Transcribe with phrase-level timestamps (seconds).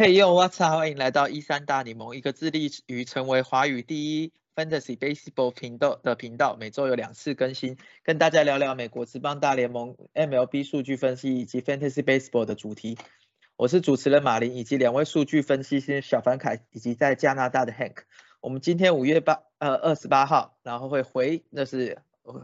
[0.00, 0.76] 嘿呦，What's up？
[0.76, 12.96] 欢迎来到一三大联盟，一个致力于成为华语第一 Fantasy Baseball 频道的频道，每周有两次更新，跟大家聊聊美国职棒大联盟 MLB 数据分析以及 Fantasy Baseball 的主题。
[13.56, 17.96] 我是主持人马林，以及两位数据分析师小凡凯以及在加拿大的 Hank。
[18.40, 21.98] 我们今天五月八呃二十八号，然后会回那是。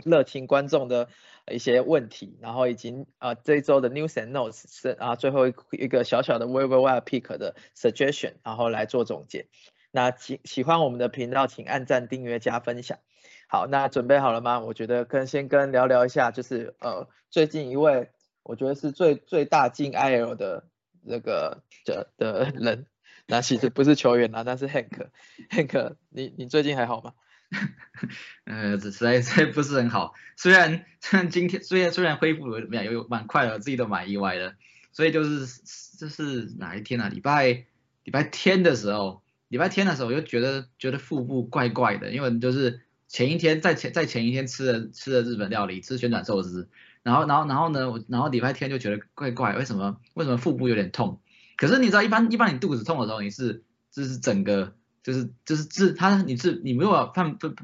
[0.06, 1.10] 热情观众的
[1.46, 9.46] 一些问题，然后以及啊这一周的 news and notes 是啊最后一个小小的 w e v e r pick 的 suggestion，然后来做总结。
[9.90, 12.98] 那喜喜欢我们的频道，请按赞、订阅、加分享。
[13.46, 14.60] 好，那准备好了吗？
[14.60, 18.08] 我觉得跟先跟聊聊一下，就是呃最近一位
[18.42, 20.64] 我觉得是最最大进 IL 的
[21.02, 22.86] 那个的的人，
[23.26, 27.12] 那其实不是球员啦，那是 Hank，Hank，你你最近还好吗？
[28.44, 30.14] 呃，这实在是不是很好。
[30.36, 34.56] 虽然虽然今天虽然虽然恢复怎么样，有蛮快的，我自己都蛮意外的。
[34.92, 35.60] 所以就是
[35.98, 37.08] 这是哪一天啊？
[37.08, 37.64] 礼拜
[38.04, 46.68] 礼拜天的时候，礼拜天的时候我就觉得觉得腹部怪怪的，因为就是前一天在前在前一天吃了吃了日本料理，吃旋转寿司，
[47.02, 51.20] 然后然后然后呢，我然后礼拜天就觉得怪怪，为什么为什么腹部有点痛？
[51.56, 54.74] 可是你知道，一般一般你肚子痛的时候，你是就是整个。
[55.04, 57.54] 就是就是治他你是你没有判判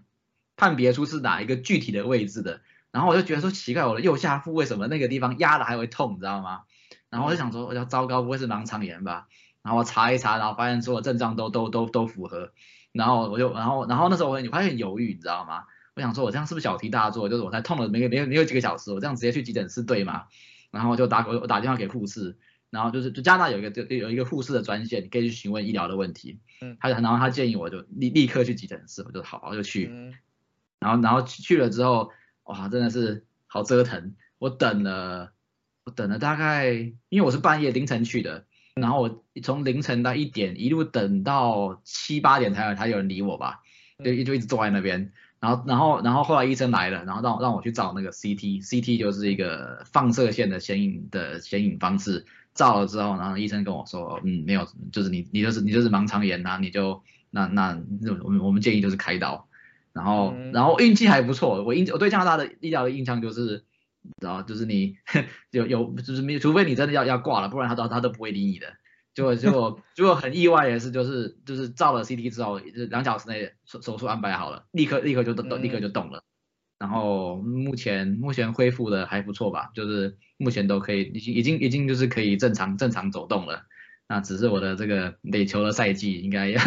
[0.56, 2.60] 判别出是哪一个具体的位置的，
[2.92, 6.64] 然后我就觉得说奇怪，我的右下腹为什么那个地方压的还会痛，你知道吗？
[7.08, 9.26] 然后我就想说，我要糟糕，不会是盲肠炎吧？
[9.62, 12.52] 然后我查一查，然后发现所有症状都都都都符合，
[12.92, 15.64] 然后我就然后然后那时候我我发现犹豫，你知道吗？
[15.94, 17.30] 我想说我这样是不是小题大做？
[17.30, 20.24] 就是我才痛了没没没有几个小时，我这样直接去急诊室对吗？
[20.70, 22.36] 然后我就打我我打电话给护士。
[22.70, 26.38] 然后就是，就加拿大有一个就有一个护士的专线，你可以去询问医疗的问题。
[26.60, 29.88] 嗯，他然后他建议我就立立刻去急诊室，我就好我就去。
[29.92, 30.14] 嗯，
[30.78, 32.10] 然后然后去了之后，
[32.44, 34.14] 哇，真的是好折腾。
[34.38, 35.32] 我等了，
[35.84, 36.72] 我等了大概，
[37.08, 43.62] 因为我是半夜凌晨去的，然后我从凌晨到一点，一路等到七八点才有才有人理我吧，
[44.04, 45.12] 就就一直坐在那边。
[45.40, 52.26] 然后然后然后后来医生来了，然后让让我去找那个 CT，CT 就是一个放射线的显影的显影方式。
[52.60, 57.80] 照了之后，然后医生跟我说，嗯，没有，就是你，你就是你就是盲肠炎呐，你就那那
[58.22, 59.48] 我们我们建议就是开刀，
[59.94, 63.64] 然后然后运气还不错，我印我对加拿大的医疗的印象就是，
[64.20, 64.96] 然后就是你
[65.52, 68.66] 有有就是没，除非你真的要要挂了，不然他都他都不会理你的。
[69.14, 72.58] 结果结果 结果很意外的是，就是就是照了 CT 之后，
[72.90, 76.22] 两小时内手手术安排好了，立刻立刻就动立刻就动了。
[76.80, 83.66] 然后目前目前恢复的还不错吧，就是目前都可以，已经已经已经就是可以正常正常走动了。
[84.08, 86.60] 那只是我的这个垒球的赛季应该要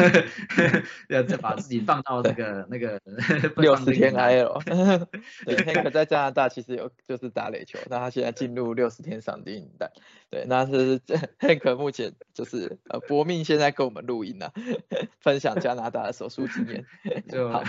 [1.09, 3.01] 要再把自己放到那个 那个
[3.57, 4.63] 六十天 IL。
[5.45, 9.91] 对，Hank 在加拿大其实有就是打垒球，那他现在进入六十天上帝名单。
[10.29, 10.99] 对，那是
[11.39, 14.49] Hank 目前就是呃搏命现在跟我们录音呢，
[15.19, 16.85] 分享加拿大的手术经验。
[17.51, 17.63] 好。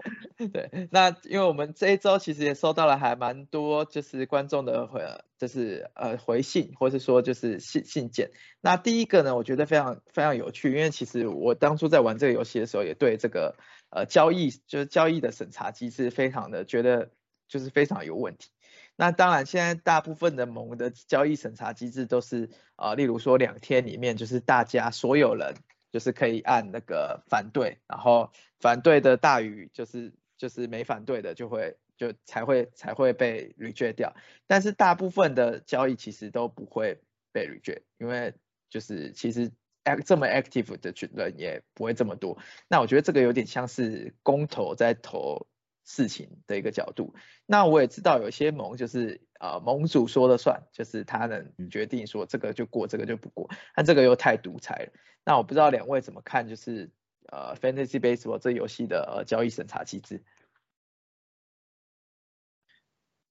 [0.52, 5.02] 对，那因为我们这一周其实也收到了还蛮多，就是观众的回，
[5.38, 8.30] 就是呃回信，或是说就是信信件。
[8.60, 13.56] 那第一个呢，我觉得非常非常有趣，因为其实我当初在玩这个游戏的时候，也对这个
[13.90, 17.10] 呃交易就是交易的审查机制非常的觉得
[17.46, 18.48] 就是非常有问题。
[18.96, 25.54] 那当然现在大部分的盟的交易审查机制都是呃，例如说两天里面就是大家所有人
[25.90, 30.12] 就是可以按那个反对，然后反对的大于就是。
[30.40, 36.98] 就是没反对的就会就才会才会被 reject 掉，但是大部分的交易其实都不会
[37.30, 38.32] 被 reject，因为
[38.70, 39.52] 就是其实
[39.84, 42.38] act 这么 active 的群人也不会这么多。
[42.68, 45.46] 那我觉得这个有点像是公投在投
[45.84, 47.14] 事情的一个角度。
[47.44, 54.92] 那我也知道有些盟就是呃盟主说了算，就是他能决定说这个就过，这个就不过，但这个又太独裁了。
[55.24, 56.90] 那我不知道两位怎么看，就是。
[57.32, 60.24] 呃，Fantasy Baseball 这游戏的呃交易审查机制，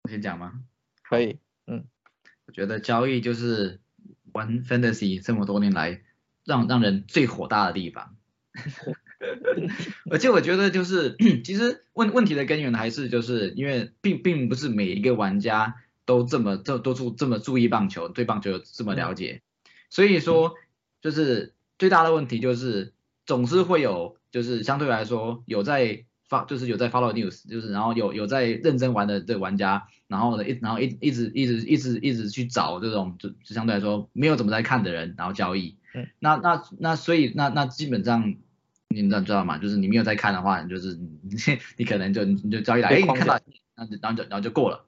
[0.04, 0.64] 我先讲吗？
[1.04, 1.84] 可以，嗯，
[2.46, 3.82] 我觉得交易就是
[4.32, 6.02] 玩 Fantasy 这么多年来
[6.46, 8.16] 让让人最火大的地方，
[10.10, 15.76] 而且我觉得就是 其实问问题的根源还是就是因为并并不是每一个玩家
[16.10, 19.42] 都这么都都注这么注意棒球，对棒球这么了解，
[19.90, 20.56] 所以说
[21.02, 22.94] 就是最大的问题就是。
[23.30, 35.78] 总是会有，就是相对来说有在发，就是有在 follow news，就是然后有有在认真玩的这玩家，然后呢一然后一一直一直一直一直去找这种就就相对来说没有怎么在看的人，然后交易。
[35.94, 36.08] 嗯。
[36.18, 38.34] 那那那所以那那基本上
[38.88, 39.60] 你知道知道吗？
[39.60, 41.38] 就是你没有在看的话，你就是你
[41.78, 43.40] 你可能就你就交易来，哎，你看到，
[43.76, 44.88] 然后然后就然后就过了。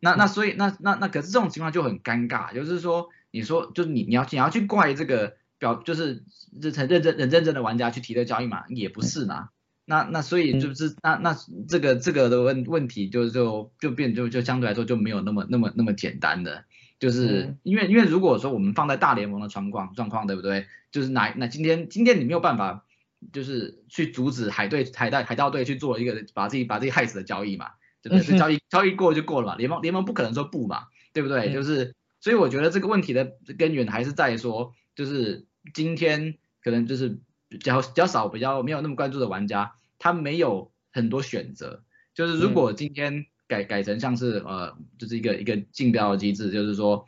[0.00, 6.24] 那那所以那那那可是这种情况就很尴尬，就是说你说就是你你要你要去怪这个表就是
[6.60, 9.50] 认认认认认真的玩家去提的交易嘛，也不是嘛。
[9.84, 11.36] 那那所以就是那那
[11.68, 16.64] 这个这个的问问题就就就变就就相对来说就没有那么那么那么简单的，
[17.00, 20.66] 就是因为因为如果说我们放在大联盟的状况状况对不对？
[20.92, 22.84] 就是哪那今天今天你没有办法
[23.32, 27.70] 就是去阻止海队海盗海盗队去做一个把自己把自己害死的交易嘛，
[28.02, 28.24] 对不对？
[28.24, 31.52] 这交易交易过就过了嘛，联盟联盟不可能说不嘛，对不对？
[31.52, 39.74] 就是所以我觉得这个问题的根源还是在说，就是今天可能就是比较比较少比较没有那么关注的玩家。
[40.02, 47.04] 他没有很多选择，就是如果今天改改成像是呃，就是一个一个竞标的机制，就是说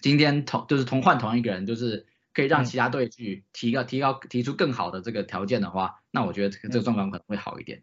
[0.00, 7.82] 今天同就是同换同一个人，就是可以让其他队去提高提高提出更好的这个条件的话，那我觉得这个这个状况可能会好一点。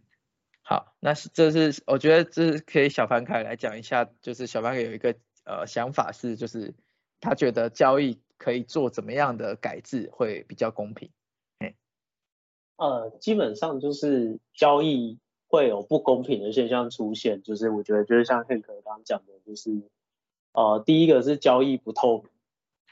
[0.68, 6.74] 好，那是这是我觉得这是可以小凡凯来讲一下，就是小凡凯有一个呃想法是，就是
[7.20, 11.12] 他觉得交易可以做怎么样的改制会比较公平。
[12.78, 19.84] 呃，基本上就是交易会有不公平的现象出现，就是我觉得就是像 Hank 刚刚讲的，就是
[20.52, 22.32] 呃，第一个是交易不透明，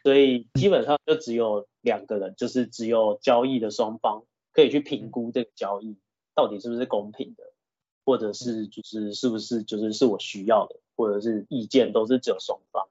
[0.04, 5.98] 所以基本上就只有两个人，就是只有交易的双方可以去评估这个交易
[6.36, 7.44] 到底是不是公平的，
[8.06, 12.88] 或者是就是是不是就是是我需要的，或者是意见都是只有双方。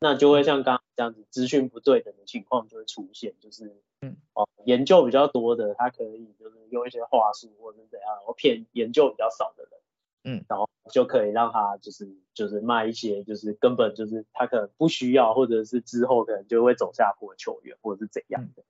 [0.00, 9.80] 那就会像刚刚这样子，资讯不对等的情况就会出现，就是，嗯，哦，研究比较多的，他可以就是用一些话术或者怎样，然后骗研究比较少的人，
[10.24, 18.62] 嗯，然后就可以让他就是就是卖一些就是根本就是他可能不需要，或者是之后可能就会走下坡的球员或者是怎样的，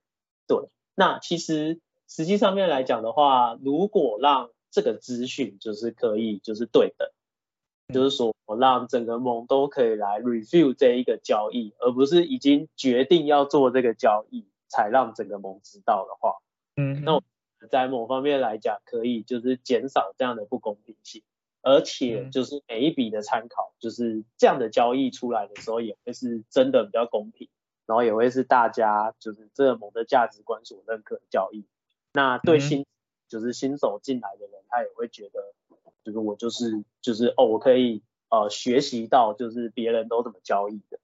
[0.47, 7.13] 对，那其实实际上面来讲的话，如果让这个资讯就是可以就是对的。
[7.93, 16.33] 就是说，我让整个盟都可以来 review 这一个交易，而不是已经决定要做这个交易才让整个盟知道的话，
[16.75, 17.21] 嗯，那
[17.69, 21.21] 在某方面来讲，可以就是减少这样的不公平性，
[21.61, 27.49] 而且就是每一笔的参考，就是这样的交易出来的时候，也会是真的比较公平，
[27.85, 31.65] 然后也会是大家就是这个盟的价值观所认可的交易。
[32.13, 32.87] 那对新
[33.27, 35.53] 就是新手进来的人，他也会觉得。
[36.03, 40.99] 就是我就是就是哦，我可以呃学习到就是别人都怎么交易的，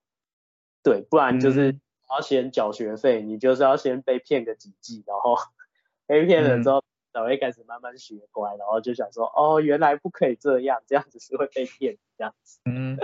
[0.84, 5.36] 对，不然就是要先缴学费，你就是要先被骗个几季，然后
[6.06, 6.84] 被骗了之后
[7.14, 12.60] 才会开始慢慢学乖，然后就想说哦，原来不可以这样，这样子是会被骗这样子。
[12.66, 13.00] 嗯，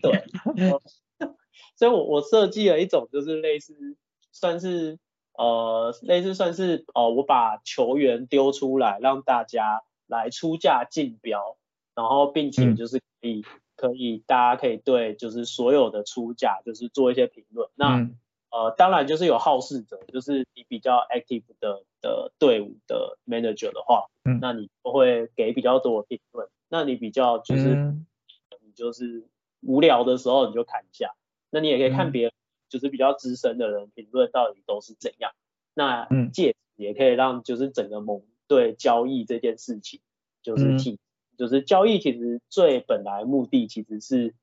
[0.00, 0.24] 对，
[1.74, 3.96] 所以我我设计了一种就是类似
[4.30, 5.00] 算是
[5.36, 9.82] 呃类似算是哦，我把球员丢出来让大家。
[10.06, 11.56] 来出价竞标，
[11.94, 13.42] 然后并且就是可以
[13.74, 17.70] 可以大家可以对就是所有的出价就是做一些评论。
[17.74, 18.10] 那
[18.50, 24.10] 呃当然就是有好事者，就是你比较 active 的的队伍的 manager 的话，
[24.42, 26.48] 那你都会给比较多的评论。
[26.68, 27.74] 那你比较就是
[28.62, 29.26] 你就是
[29.62, 31.14] 无聊的时候你就看一下。
[31.48, 32.32] 那你也可以看别人
[32.74, 35.32] 就是比较资深的人评论到底都是怎样。
[35.72, 38.22] 那借也可以让就是整个盟。
[38.46, 40.02] 对交易这件事情，
[40.42, 40.98] 就是替，
[41.38, 44.34] 就是交易其实最本来目的其实是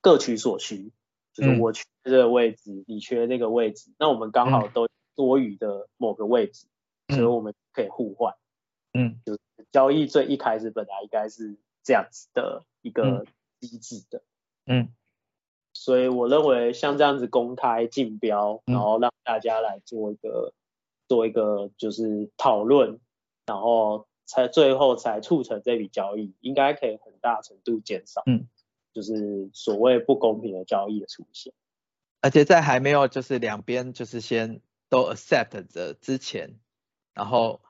[0.00, 0.92] 各取所需，
[1.34, 6.68] 就是我缺这个位置，你缺那个位置，那我们刚好都多余的某个位置，
[7.10, 8.34] 所以我们可以互换。
[8.94, 13.26] 嗯，就是交易最一开始本来应该是这样子的一个
[13.60, 14.22] 机制的。
[14.64, 14.88] 嗯，
[15.72, 20.52] 所以我认为像这样子公开竞标，然后让大家来做一个
[21.08, 23.00] 做一个就是讨论。
[23.46, 28.46] 然后才最后才促成这笔交易，应该可以很大程度减少，嗯，
[28.92, 31.52] 就是所谓不公平的交易的出现。
[32.20, 36.60] 而且在还没有就是两边就是先都 accept 的之前，
[37.12, 37.60] 然后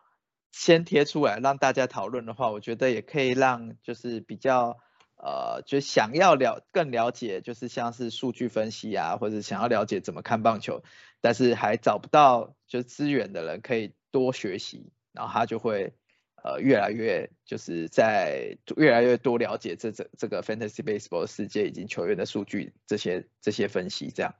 [0.52, 4.76] 先贴出来让大家讨论的话，我觉得也可以让就是比较
[5.22, 10.82] 呃就想要了更了解就是像是数据分析啊，或者想要了解怎么看棒球，
[11.20, 14.92] 但是还找不到就资源的人可以多学习。
[15.12, 15.92] 然后他就会
[16.36, 24.36] 呃越来越就是在越来越多了解这这这个 fantasy baseball 世界以及球员的数据这些这些分析这样，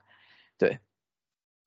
[0.57, 0.79] 对，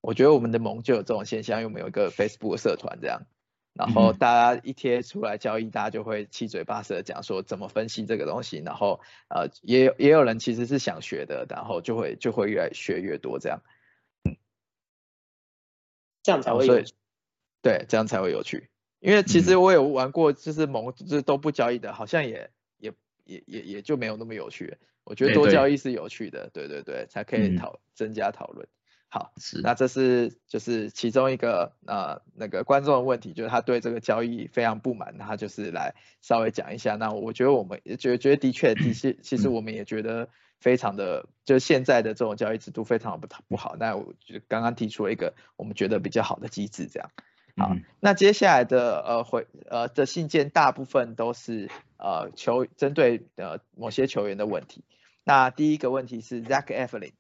[0.01, 3.27] 我觉得我们的盟就有这种现象，因为我们有一个 Facebook 社团这样，
[3.75, 13.61] 然后大家一贴出来交易，大家就会七嘴八舌讲说怎么分析这个东西，然后呃也有也有人其实是想学的，然后就会就会越来学越多这样，
[16.23, 16.95] 这样才会有趣。
[17.61, 18.69] 对，这样才会有趣。
[19.01, 22.93] 因为其实我有玩过，就是蒙就是都不交易的，好像也也
[23.25, 24.77] 也也也就没有那么有趣。
[25.03, 28.67] 我觉得多交易是有趣的，对对对，才可以讨增加讨论。
[29.15, 36.97] 好，是，那这是就是其中一个呃那个观众的问题，就是他对这个交易非常不满，他就是来稍微讲一下。
[36.97, 40.29] 那我觉得我们也觉得觉得的确的确，其实我们也觉得
[40.59, 43.77] 非常的，就现在的这种交易制度非常不不好。
[43.79, 47.09] 那我就刚刚提出了一个我们觉得比较好的机制，这样。
[47.57, 54.83] 好，那接下来的呃回呃的信件大部分都是呃球针对呃某些球员的问题。
[55.23, 57.13] 那第一个问题是 Zach Eflin，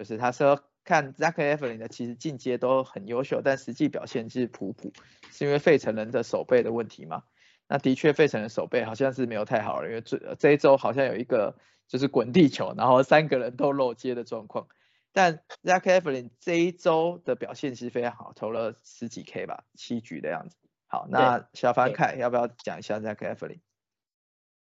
[0.00, 0.64] 就是他说。
[0.88, 4.90] 看 Zach Eflin 的其实进阶都很优秀，但实际表现其实普普，
[5.30, 7.24] 是因为费城人的手背的问题吗？
[7.66, 14.66] 那的确费城人手背好像是没有太好了，因为这这一周好像有一个就是滚地球，然后三个人都漏接的状况。
[15.12, 20.56] 但 Zach Eflin 这一周的表现其实非常好，投了十几 K 吧，七局的样子。
[20.86, 23.60] 好，那小凡凯要不要讲一下 Zach Eflin？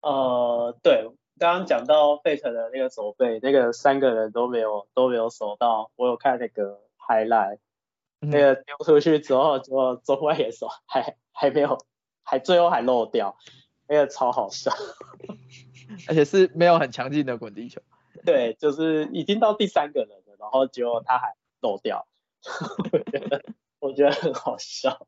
[0.01, 1.09] 呃，对。
[1.39, 5.91] 刚刚讲到费城的那个守备，那个三个人都没有都没有守到。
[5.95, 7.57] 我有看那个 highlight，
[8.19, 11.79] 那个丢出去之后，就中外野手还还没有，
[12.21, 13.35] 还最后还漏掉，
[13.87, 14.71] 那个超好笑，
[16.07, 17.81] 而且是没有很强劲的滚地球。
[18.23, 22.05] 对，就是已经到第三个人了，然后结果他还漏掉，
[22.91, 23.43] 我觉得
[23.79, 25.07] 我觉得很好笑。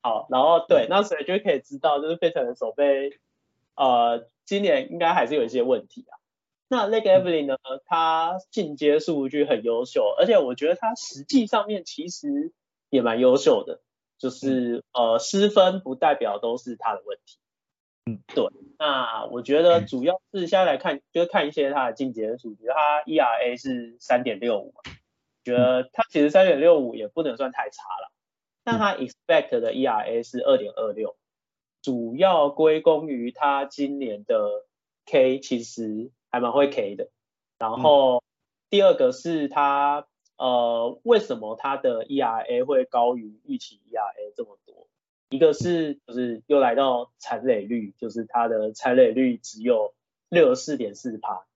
[0.00, 3.18] 好，然后对，那所以就可以知道，就是费城的守备，
[3.74, 4.26] 呃。
[4.48, 6.16] 今年应该还是有一些问题啊。
[6.68, 7.58] 那那个 Evelyn 呢？
[7.84, 12.54] 他进阶数据很优秀，而且我觉得他实际上面其实
[12.88, 13.82] 也蛮优秀的。
[14.18, 17.38] 就是呃失分不代表都是他的问题。
[18.06, 18.46] 嗯，对。
[18.78, 24.74] 那我觉得主要是现在来看，就是看一些他的进阶数据，他 ERA 是三点六五，
[25.44, 28.10] 觉得他其实三点六五也不能算太差了。
[28.64, 31.16] 但他 expect 的 ERA 是二点二六。
[31.88, 34.66] 主要归功于他今年的
[35.06, 37.08] K 其实还蛮会 K 的，
[37.58, 38.22] 然后
[38.68, 44.86] 第二个是他呃为什么他的 ERA 会高于预期 ERA 这么多？
[45.30, 49.94] 一个是就是又来到残垒率，就是他的残垒率只有
[50.28, 51.46] 六十四点四趴，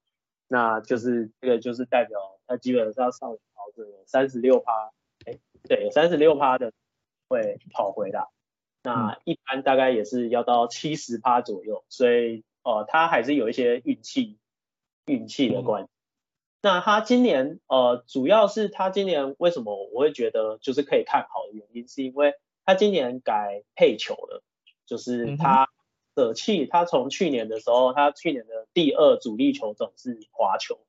[0.49, 4.93] 那就是这个就是代表他基本上上跑者有三十六趴，
[5.27, 6.73] 哎对，有三十六趴的
[7.29, 8.29] 会跑回来。
[8.85, 14.39] 那一般大概也是要到七十趴左右，所以呃他还是有一些运气
[15.07, 15.89] 运气的关系。
[16.63, 22.35] 那他今年呃主要是他今年为什么我会觉得就是可以看好的原因，是因为
[22.65, 24.43] 他今年改配球了，
[24.85, 25.69] 就是他
[26.17, 30.81] 舍弃他从去年的时候，他去年的第二主力球种是滑球，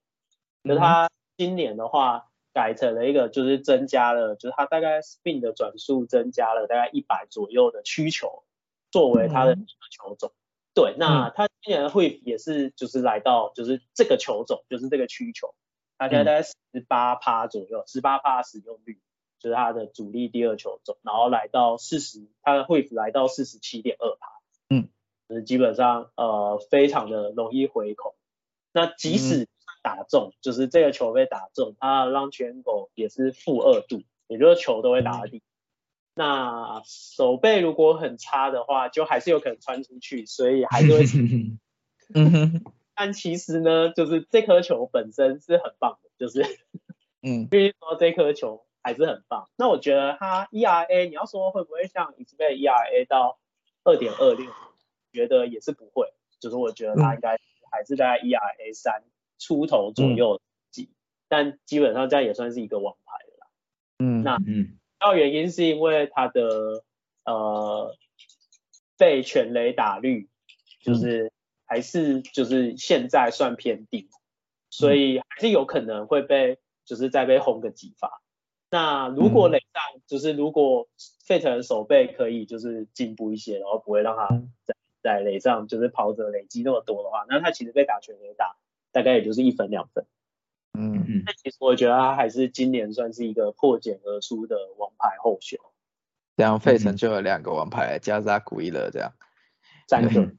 [0.61, 2.29] 那他今年的话。
[2.53, 8.43] 改成了一个，就是增加了，就是它大概 spin 的转速增加了大概一百左右的曲球，
[8.91, 9.55] 作为它的
[9.91, 10.31] 球种。
[10.75, 15.53] 对，那它今年会也是就是来到就是这个球种，就是这个曲球，
[15.97, 16.55] 它现在大概十
[16.87, 18.99] 八趴左右，十八趴使用率，
[19.39, 24.27] 就是它的主力第二球种，然后来到四十，它的会来到四十七点二趴，
[24.69, 24.89] 嗯，
[25.29, 28.15] 就是基本上呃非常的容易回口。
[28.71, 29.47] 那即使
[29.83, 35.43] 打中，就是这个球被打中，他的 launch angle 也是负二度，也就是球都会打到地。
[36.15, 41.03] 那手背如果很差的话，就还是有可能穿出去，所以还是会。
[42.15, 42.63] 嗯哼。
[42.95, 46.43] 但其实呢，就是这颗球本身是很棒的，就是，
[47.23, 49.49] 嗯， 必须说这颗球还是很棒。
[49.55, 53.39] 那我觉得它 ERA，你要说会不会像 e x p e ERA 到
[53.83, 54.45] 二点二六，
[55.11, 57.39] 觉得也是不会，就是我觉得它应该
[57.71, 59.03] 还是在 ERA 三。
[59.43, 60.39] 出头左右
[60.71, 60.89] 几，
[61.27, 63.47] 但基本上这样也算是一个王牌了啦。
[63.99, 66.85] 嗯，那嗯，主要原因是因为他的
[67.25, 67.93] 呃
[68.97, 70.29] 被全雷打率
[70.79, 71.33] 就是
[71.65, 74.09] 还是就是现在算偏低，
[74.69, 78.21] 所以还是有可能会被就是再被轰个几发。
[78.69, 80.87] 那如果垒上就是如果
[81.25, 84.29] 费城手背可以就是进步一些，然后不会让他
[84.63, 88.55] 在在垒上就是跑者累积那么多的话，那他其实被打全垒打。
[88.93, 90.05] 大概也就是一分两分，
[90.79, 91.03] 嗯。
[91.05, 95.59] 嗯，那其实我觉得他还是今年算是一个破茧而出的王牌候选。
[96.35, 99.13] 这样费城就有两个王牌，加扎古伊勒这样，
[99.87, 100.33] 三个，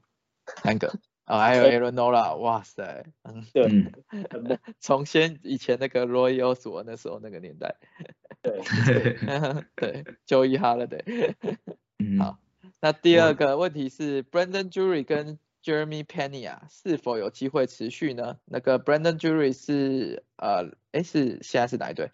[0.61, 0.89] 三个，
[1.25, 7.75] 哦，还有 Aaron Nola，哇塞，嗯，对，从先以前那个 Roy o s 那时候那个年代，
[8.41, 8.59] 对，
[9.77, 11.33] 对，Joey Holiday，
[12.19, 12.39] 好，
[12.81, 18.37] 那第二个问题是 Brandon Jury 跟 Jeremy Penny 啊，是否有机会持续呢？
[18.45, 22.11] 那个 Brandon Jury 是呃，哎是现在是哪一队？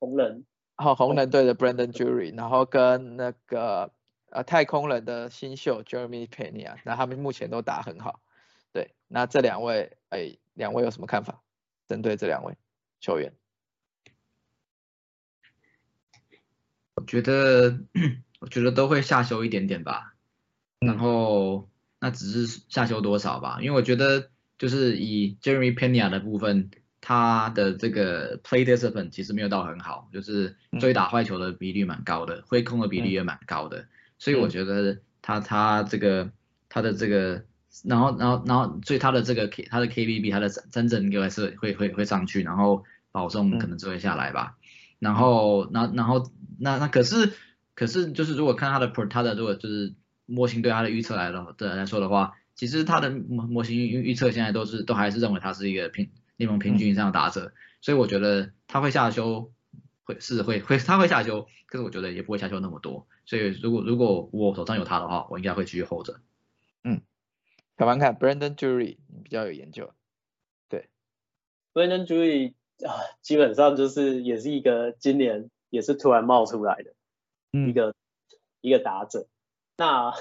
[0.00, 0.44] 红人。
[0.74, 3.92] 后红人队的 Brandon Jury，然后跟那个
[4.30, 8.20] 呃太空人的新秀 Jeremy Pennya 那他们目前都打很好。
[8.72, 11.40] 对，那这两位，哎，两位有什么看法？
[11.86, 12.56] 针对这两位
[13.00, 13.32] 球员？
[16.96, 17.78] 我觉得，
[18.40, 20.14] 我觉得都会下修一点点吧。
[20.80, 21.68] 然后，
[22.02, 23.60] 那只是下修多少吧？
[23.62, 24.28] 因为我觉得，
[24.58, 26.70] 就是以 Jeremy Pena 的部分。
[27.04, 33.86] 他的这个 play discipline 其实没有到很好，就是追打坏球的比率蛮高的，挥空的比例也蛮高的，
[34.20, 36.30] 所以我觉得他他这个
[36.68, 37.44] 他的这个，
[37.82, 44.56] 然后然后然后所以他的这个 K 他的 KBB 他的真正应该是会会会上去，然后保送可能就会下来吧，
[45.00, 46.30] 然后然然后
[46.60, 47.32] 那那可是
[47.74, 49.92] 可是就是如果看他的 pro 他的如果就是
[50.26, 56.10] 模型对他的预测来了的来说的话，其实他的模模型预预测现在都是都还是认为他是一个平。
[56.38, 57.52] 联盟平均以上的打者，
[57.82, 59.52] 所以我觉得他会下修，
[60.02, 63.06] 会是会会他会下修，可是我觉得也不会下修那么多。
[63.26, 66.20] 所以如果如果我手上有他的话，我应该会继续 hold 着。
[66.82, 67.02] 嗯，
[67.76, 69.92] 看完看 Brandon Jury 比较有研究。
[70.68, 70.88] 对
[71.74, 76.94] ，Brandon Jury 啊，基本上就是也是一个今年也是突然冒出来的
[77.68, 77.94] 一个
[78.62, 79.28] 一个打者。
[79.76, 80.14] 那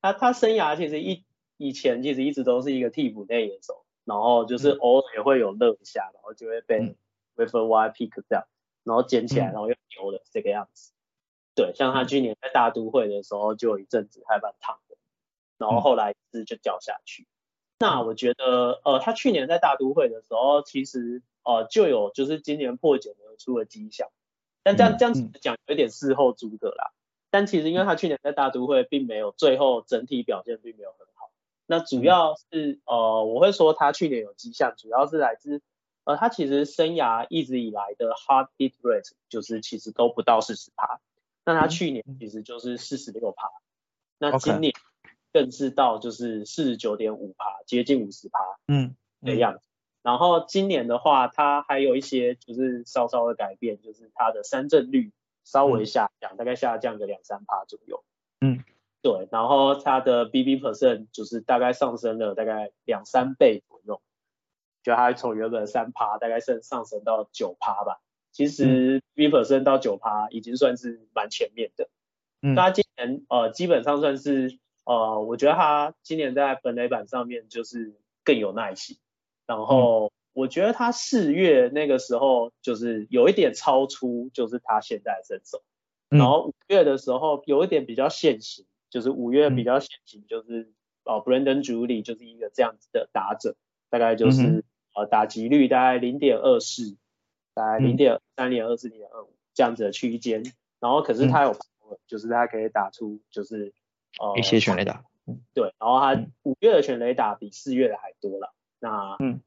[0.00, 1.24] 他他生涯其实一
[1.56, 3.84] 以前其实一直都是一个替补内野手。
[4.06, 6.94] 然后就是偶尔也会有热一下，然后就会被
[7.36, 8.44] w i f e Y pick 这样，
[8.82, 10.92] 然后捡起来，然后又丢了这个样子。
[11.54, 14.96] 对，像他去年在大都会的时候就有一阵子还蛮烫的，
[15.56, 17.26] 然后后来是就掉下去。
[17.78, 24.10] 那我觉得呃他去年在大都会的时候，其实呃就有就是今年破茧而出的迹象，
[24.62, 26.92] 但这样这样子讲有点事后诸葛啦。
[27.34, 31.32] 但其实因为他去年在大都会并没有最后整体表现并没有很好。
[31.66, 35.60] 那主要是呃，我会说他去年有迹象，主要是来自
[36.04, 41.00] 呃，他其实生涯一直以来的 heart beat rate 就是其实都不到四十趴，
[41.44, 43.50] 那他去年其实就是四十六趴，
[44.18, 44.72] 那今年
[45.32, 49.66] 更是到就是四十九点五趴，接近五十趴，嗯，的样子。
[50.04, 55.10] 然后今年的话，他还有一些就是稍稍的改变，就是他的三振率
[55.44, 58.02] 稍微下降，大概下降个两三趴左右，
[58.40, 58.64] 嗯。
[59.02, 64.00] 对，然后它的 BB percent 就是大概上升了大概两三倍左右，
[64.82, 68.00] 就它从原本三趴大概上上升到九趴吧。
[68.32, 71.90] 其实 BB percent 到九趴已经算是蛮前面的。
[72.40, 78.96] 嗯，它今年呃基本上算是呃，我觉得它今年在本垒板上面就是更有耐心。
[79.46, 85.62] 然后我觉得他四月那个时候就是有一点超出，就是他现在的身手。
[86.10, 88.66] 然后五月的时候有一点比较现行。
[88.90, 90.70] 就是五月比较现行，就是
[91.02, 93.56] 哦，Brandon Julie 就是一个这样子的打者，
[93.90, 96.96] 大概就是呃打击率大概零点二四，
[97.54, 100.44] 大概零点三点二四零点二五这样子的区间，
[100.78, 101.56] 然后可是他有，
[102.06, 103.74] 就是他可以打出就是
[104.20, 105.04] 呃一些全垒打，
[105.54, 109.40] 对，然后他五月的全垒打比四月的还多了，那嗯，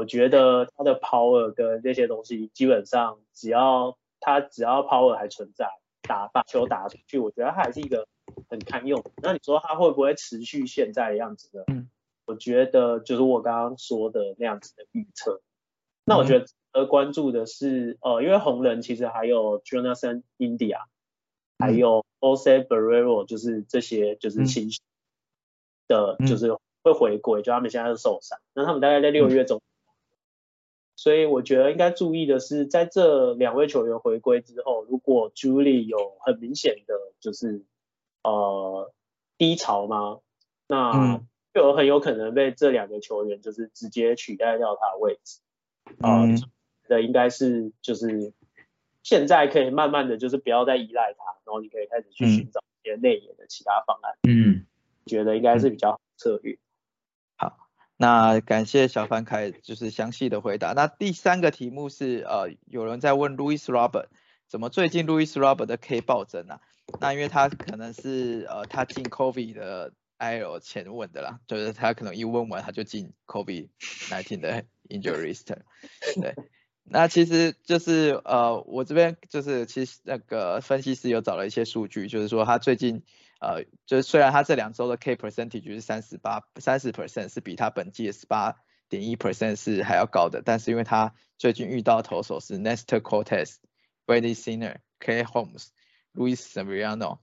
[0.00, 5.68] 我觉得他的 power 跟这些东西基本上只要他只要 power 还存在，
[6.02, 8.06] 打把球打出去，我觉得他还是一个。
[8.48, 11.64] 很堪用，那你说他会不会持续现在的样子呢？
[11.66, 11.90] 嗯，
[12.26, 15.40] 我觉得就是我刚刚说的那样子的预测。
[16.04, 20.84] 那我觉得值得关注的是，呃，因为红人其实还有 Jonathan India，
[21.58, 24.68] 还有 Jose Barrero，就是这些就是新
[25.88, 29.60] 的，就是会回归，就他们现在是受伤，那他们大概在六月中，
[31.00, 37.64] 所以我觉得应该注意的是，在这两位球员回归之后，如果 Julie 有很明显的就是。
[38.22, 38.92] 呃，
[39.38, 40.18] 低潮吗？
[40.66, 41.22] 那
[41.54, 45.40] 就很有可能被这两个球员就是直接取代掉他的位置。
[46.02, 46.36] 嗯，
[46.86, 48.34] 的应该是就是
[49.02, 54.18] 现在可以慢慢的就是不要再依赖他，然后你可以开始去寻找一些内野的其他方案。
[54.28, 54.66] 嗯，
[55.06, 56.58] 觉得应该是比较策略。
[56.58, 56.69] 好，
[58.00, 60.72] 那感谢小凡凯就是详细的回答。
[60.72, 64.06] 那第三个题目是呃，有人在问 Louis Robert，
[64.48, 66.62] 怎么最近 Louis Robert 的 K 暴增啊？
[66.98, 73.68] 那因为他可能是呃他进 COVID 的 IL 前问的啦，就是他可能一问完他就进 COVID
[74.08, 75.54] nineteen 的 injury list。
[76.22, 76.34] 对，
[76.84, 83.02] 那其实就是呃我这边就是其实那个分析师有找了一些数据，就是说他最近
[83.40, 88.54] 呃就是虽然他这两周的 K percentage 是三十八三十 percent 是比他本季的十八
[88.88, 93.56] 点一 percent 是还要高的，但是因为他最近遇到投手是 Nestor Cortez、
[94.06, 95.70] Brady Sinner、K Holmes。
[96.12, 97.20] Luis Severiano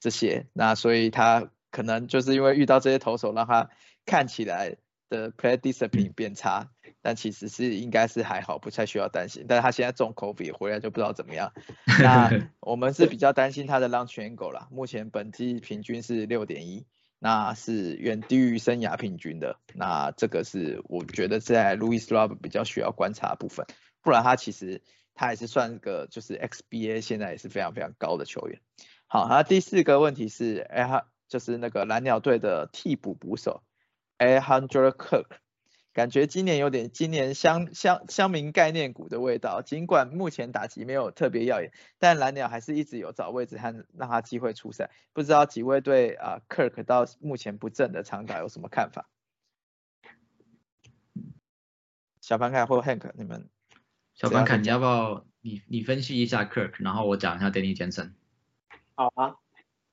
[0.00, 3.68] 这些，那所以他可能就是因为遇到这些投手，让他
[4.06, 4.78] 看起来
[5.10, 6.70] 的 play discipline 变差，
[7.02, 9.44] 但其实是应该是还好，不太需要担心。
[9.48, 11.52] 但是他现在中 COVID 回来就不知道怎么样。
[12.00, 16.86] 那 我们是比较担心他的 launch angle 啦，目前本季平均是六点一，
[17.18, 19.58] 那是远低于生涯平均的。
[19.74, 23.66] 那这个是我觉得在 Louis Rob 比较需要观察的部分，
[24.00, 24.80] 不然他其实
[25.14, 28.60] 他还是算个就是 XBA 现在也是非常非常高的球员。
[29.08, 33.64] 好，那第四个问题是，哎他，就是那个蓝鸟队的替补捕手
[34.18, 35.26] a h a n d r e Cook。
[35.92, 44.90] 感觉今年有点今年乡乡乡民概念股的味道，尽管目前打击没有特别耀眼，但蓝鸟还是一直有找位置和让他机会出赛。
[45.12, 49.08] 不知道几位对啊 Kirk 到目前不正的长打有什么看法？
[52.22, 53.50] 小凡凯或 Hank，你们
[54.14, 58.12] 小凡凯，你要不要你你分析一下 Kirk，然后我讲一下 Danny Jensen。
[58.94, 59.41] 好啊。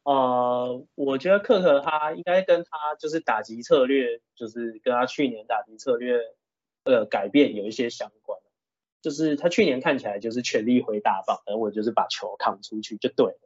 [0.03, 6.19] 呃，我觉得克克他应该跟他就是打击策略，就是跟他去年打击策略
[6.83, 8.39] 呃改变有一些相关。
[9.01, 13.39] 就是他去年看起来就是全力挥大棒，而我就是把球扛出去就对了。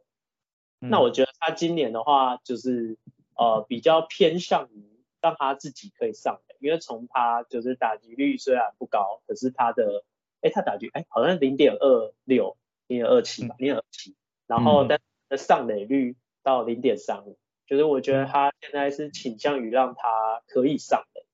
[0.78, 2.98] 那我觉得他今年的话，就是
[3.36, 10.04] 呃比较偏向于让他自己可以上垒，因为从他就是打击率虽然不高，可是他的
[10.40, 16.16] 哎他打击哎好像零点二六零点二七吧零点二七，然后但的上垒率。
[16.44, 21.24] 到零点三五，就是我觉得他现在是倾向于让他可以上的，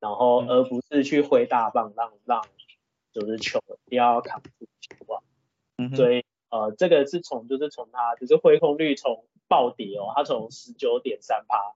[0.00, 2.44] 然后而不是去挥大棒让让
[3.12, 5.22] 就是球一定要扛住球啊。
[5.94, 11.74] 所以呃这个是从就是从他就是挥空率从暴跌哦，他从十九点三趴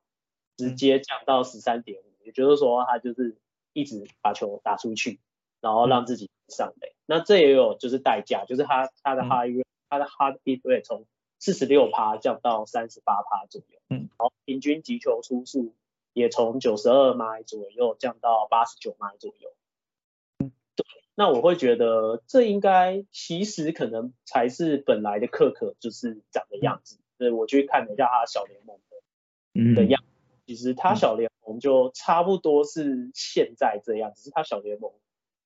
[0.56, 3.36] 直接降到十三点五，也就是说他就是
[3.72, 5.20] 一直把球打出去，
[5.60, 6.94] 然后让自己上垒。
[7.06, 11.06] 那这也有就是代价，就是他他的 hard 他的 hard hit rate 从
[11.40, 15.74] 四十六趴降到三十八趴左右，嗯，然后平均击球出数
[16.12, 19.50] 也从九十二迈左右降到八十九迈左右，
[20.38, 28.78] 嗯，对，那我会觉得这应该其实可能才是本来的克克就是长的样子，所以我去看了一下他小联盟
[29.54, 30.04] 的的样，
[30.46, 34.92] 其实他小联盟就差不多是现在这样，只是他小联盟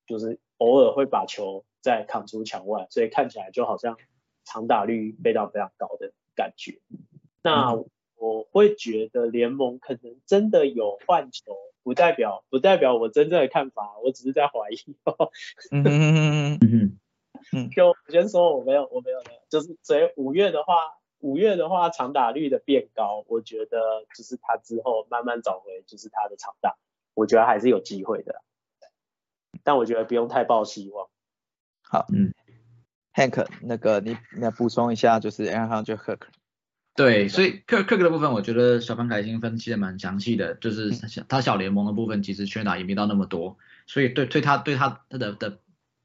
[0.09, 3.97] 就是偶尔会把球再扛出墙外，所以看起来就好像。
[4.45, 6.81] 长打率非常非常高的感觉，
[7.43, 7.75] 那
[8.17, 14.97] 我会觉得联盟可能真的有换球，不代表不代表我真正的看法，我只是在怀疑。
[15.71, 16.99] 嗯嗯嗯
[17.53, 20.75] 嗯就我先说我没有我没有的，就是所以五月的话，
[21.19, 26.77] 五月的话长打率的变高，我觉得就是他之后慢慢找回就是他的长打，
[27.13, 28.41] 我觉得还是有机会的，
[29.63, 31.09] 但我觉得不用太抱希望。
[31.83, 32.33] 好，嗯。
[33.15, 36.19] Hank，那个你你要补充一下，就是 Aaron Kirk。
[36.97, 40.93] 对，所以 Kirk Kirk 的部分，我觉得小潘凯已经分析的蛮详细的，就是
[41.29, 45.59] 他小联盟的部分其实缺打也没到那么多，所以对对他对他他的的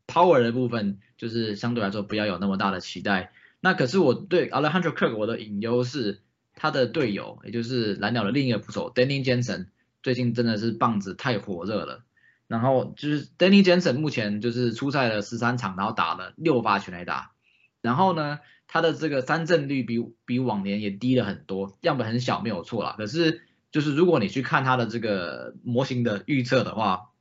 [0.07, 3.31] power 的部分，就是相对来说不要有那么大的期待。
[3.59, 6.21] 那可是我对 Alejandro Kirk 我的隐忧是
[6.55, 9.67] 他的队友，也就是蓝鸟的另一个捕手 Danny Jensen，
[10.01, 12.03] 最近真的是棒子太火热了。
[12.49, 17.31] 然后就是 Danny Jensen 目前就是出赛了十三场，然后打了六发全垒打。
[17.79, 22.95] 然后呢，他的这个三振率比比往年也低了很多，样本很小没有错啦。
[22.97, 27.11] 可是就是如果你去看他的这个模型的预测的话，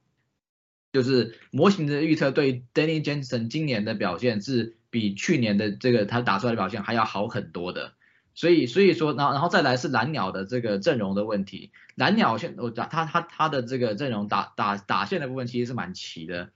[0.94, 7.92] 就是模型的预测对 Danny Jensen 今年的表现是比去年的这个他打出来的表现还要好很多的。
[8.38, 11.72] 所以，所以说，然后，然后再来是蓝鸟的这个阵容的问题。
[11.96, 16.50] 蓝鸟现我打他他他的这个阵容打打打线的部分其实是蛮齐的。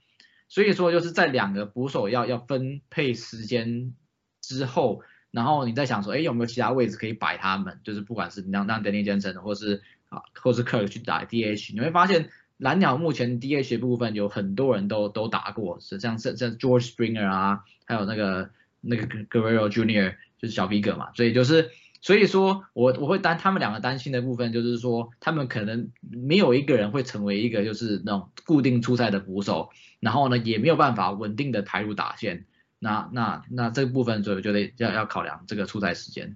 [0.47, 3.93] 所以说，就是在两个捕手要要分配时间
[4.39, 7.81] 之后，然后你再想说，哎，有没有其他位置可以摆他们？
[7.83, 18.51] 就是不管是让让 Danny Jensen 或是啊，或是 Kirk 去打 DH，你会发现蓝鸟目前 DH 部分有很多人都都打过，是像像像 George Springer 啊，还有那个
[18.83, 29.69] 那个 Guerrero Junior 就是小皮哥嘛，所以就是，所以说我我会担他们两个担心的部分就是说，他们可能没有一个人会成为一个就是那种固定出赛的捕手，
[30.01, 32.45] 然后呢也没有办法稳定的抬入打线，
[32.77, 36.35] 那那那这部分所以我觉得要要考量这个出赛时间。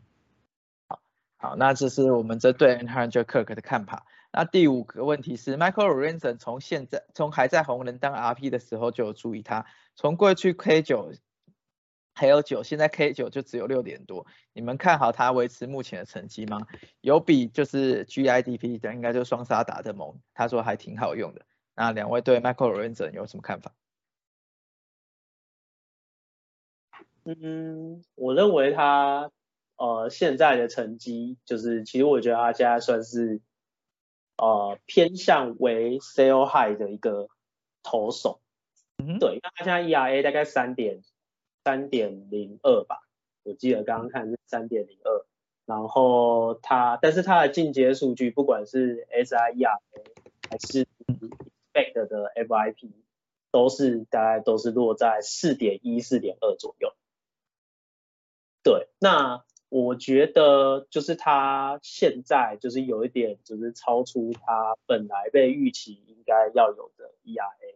[0.87, 1.01] 好，
[1.35, 4.05] 好，那这是我们针对 a n h a n d r Kirk 的看法。
[4.31, 11.11] 那第五个问题是，Michael r e n s o n 从现在从还在红人当 RP 的时候就有注意他，从过去 K 九。
[12.17, 16.65] 还有九，现在 K 九就只有六点多，你们看好它维持目前的成绩吗？
[17.01, 21.45] 有比就是 GIDP 的，应该就双杀打的猛，他说还挺好用的。
[21.75, 23.71] 那两位对 Michael Lorenzen 有什么看法？
[27.25, 29.29] 嗯，我认为他
[29.75, 33.41] 呃现在的成绩就是，其实我觉得他现在算是
[34.37, 37.27] 呃偏向为 Sale High 的一个
[37.83, 38.41] 投手。
[38.97, 41.03] 嗯，对，那他现在 ERA 大概三点
[41.67, 43.01] 三点零二吧，
[43.43, 45.25] 我记得刚刚看是三点零二。
[45.65, 49.79] 然后它，但是它的进阶数据，不管是 SIERA
[50.49, 50.87] 还是
[51.73, 52.91] Expect 的 FIP，
[53.51, 56.93] 都是大概都是落在四点一、四点二左右。
[58.63, 67.75] 对，那我觉得就是他现在就是有一点就是超出他本来被预期应该要有的 ERA。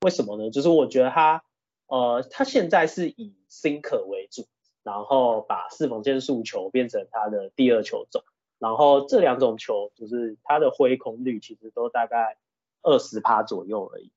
[0.00, 0.50] 为什么呢？
[0.50, 1.44] 就是我觉得他
[1.86, 4.46] 呃，他现在是以 Sinker 为主。
[4.82, 8.22] 然后把四缝线速球变成他的第二球种，
[8.60, 12.38] 然后这两种球就是他的挥空率其实都大概
[12.82, 14.12] 二十趴左右而已，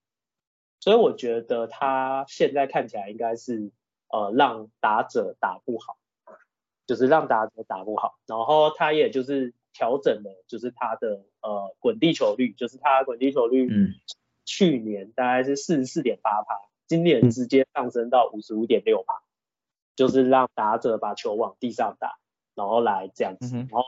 [0.79, 3.71] 所以我觉得他现在看起来应该是
[4.09, 5.97] 呃让打者打不好，
[6.85, 13.95] 就是让打者打不好，然后他也就是调整了就是他的呃滚地球率，就是他滚地球率，嗯，
[14.45, 19.13] 去年大概是四十四点八趴，今年直接上升到五十五点六趴。
[19.95, 22.19] 就是让打者把球往地上打，
[22.55, 23.83] 然后来这样子，然后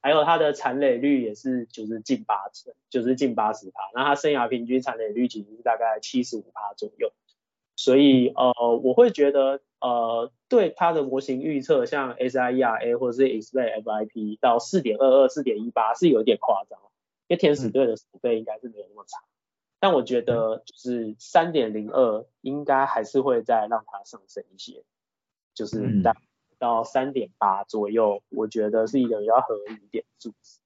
[0.00, 3.80] 还有他的残垒率也是就是近八成，就是近八十趴。
[3.94, 7.12] 那他生涯平均残垒率其实是大概七十五趴左右，
[7.76, 16.80] 所以呃我会觉得呃对他的模型预测，像 SIERA 或者是 Expect FIP 到四点二二、四点一八是有点夸张，
[17.28, 19.22] 因为天使队的守备应该是没有那么差，
[19.82, 24.84] 但我觉得就是三点零二应该还是会再让它上升一些。
[25.54, 26.14] 就是到
[26.60, 30.60] 到三点八左右，我觉得是一个比较合理一点数字。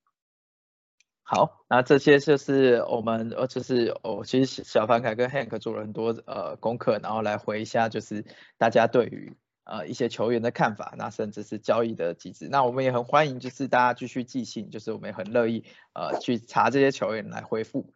[1.23, 8.23] 好，那这些就是我们呃，就是哦，其实小凡凯跟 Hank 做了很多呃功课，然后来回一下，就是
[8.59, 12.49] 大家对于呃一些球员的看法，那甚至是交易的机制。
[12.51, 17.95] 那我们也很欢迎，就是大家继续寄信，就是我们也很乐意呃去查这些球员来回复。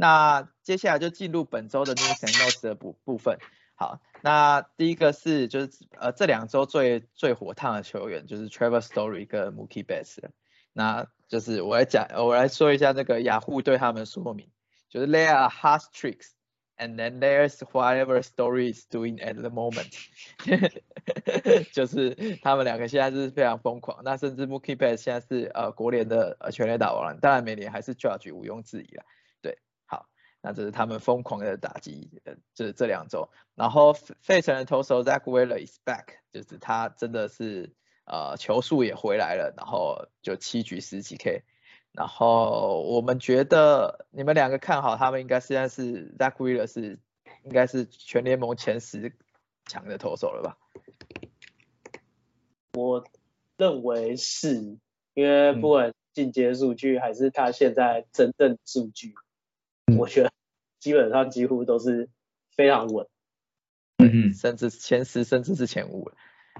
[0.00, 3.38] 那接下来就进入本周的 News and Notes 的部部分。
[3.74, 10.16] 好，那第一个是就是呃这两周最最火烫的球员就是 Trevor Story 跟 Mookie Betts，
[10.72, 14.50] 那就是我来讲我来说一下那个雅虎对他们说明，
[14.88, 16.30] 就是 There are hot tricks。
[16.82, 19.92] And then there's whatever Story is doing at the moment，
[21.74, 29.04] 就是他们两个现在是非常疯狂，那甚至 Mookie Betts 现在是呃国联的呃全垒打王，当然每年还是 Judge 毋庸置疑了。
[30.42, 37.74] 那这是他们疯狂的打击，呃，就是这两周，然后费城的投手 Zach Wheeler is back，就是他真的是
[38.04, 41.42] 呃球速也回来了，然后就七局十几 K，
[41.92, 46.98] 然后我们觉得你们两个看好他们应该现在是 Zach Wheeler 是
[47.44, 49.12] 应该是全联盟前十
[49.66, 50.56] 强的投手了吧？
[52.72, 53.04] 我
[53.58, 54.78] 认为是，
[55.12, 59.14] 因为不管进阶数据还是他现在真正数据。
[59.96, 60.32] 我觉得
[60.78, 62.08] 基本上几乎都是
[62.56, 63.06] 非常稳，
[63.98, 66.16] 嗯，甚至前十，甚至是前五了。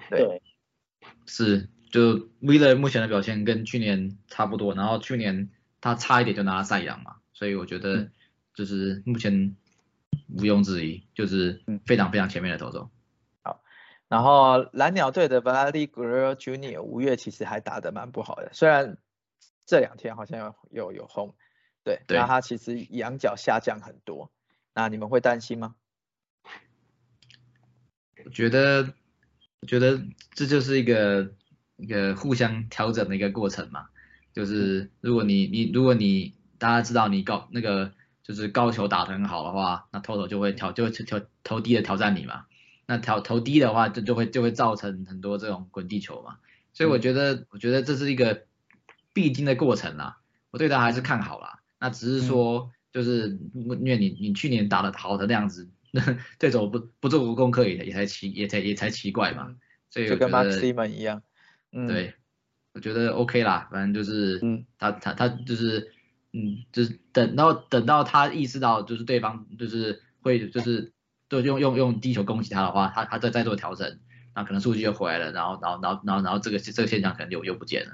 [0.08, 0.42] 对，
[1.26, 8.10] 是，就 v i l l a 目前的表现跟去年差不多，然后去年他差一点就拿了赛扬嘛，所以我觉得
[8.54, 9.56] 就是目前
[10.28, 12.90] 毋庸置疑，就是非常非常前面的投手。
[13.42, 13.62] 好，
[14.08, 16.82] 然后蓝鸟队的 Vladdy Guerrero Jr.
[16.82, 18.98] 五月其实还打得蛮不好的，虽然
[19.66, 21.34] 这两天好像有有轰。
[21.82, 24.30] 对，那他其实仰角下降很多，
[24.74, 25.74] 那你们会担心吗？
[28.24, 28.92] 我觉得，
[29.62, 30.02] 我觉得
[30.34, 31.32] 这就是一个
[31.76, 33.88] 一个互相调整的一个过程嘛。
[34.32, 42.44] 就是如果你你如果你大家知道你高那个就是高球打得很好的话，那投手就会挑就会挑投低的挑战你嘛。
[42.86, 46.38] 那挑投低的话，就就会就会造成很多这种滚地球嘛。
[46.72, 48.46] 所以我觉得我觉得这是一个
[49.14, 50.18] 必经的过程啦。
[50.50, 51.59] 我对他还是看好啦。
[51.80, 55.68] 那只是说，就是因为你你去年打的好的那样子，
[56.38, 59.56] 对手不不做功课也也才奇也才也才奇怪嘛，
[59.88, 61.22] 所以就跟 Max Simon 一样，
[61.72, 62.14] 嗯，对，
[62.74, 65.92] 我觉得 OK 啦，反正就是，嗯，他他他就是，
[66.32, 70.92] 嗯，就是等到等到他意识到就是对方就是会就是
[71.28, 73.98] 就用用用地球攻击他的话，他他再再做调整，
[74.34, 77.92] 那可能数据就回来了，然后然后然后然后然后这个这个现象可能又又不见了。